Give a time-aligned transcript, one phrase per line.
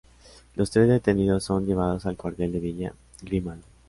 [0.55, 3.61] Los tres detenidos son llevados al cuartel de Villa Grimaldi.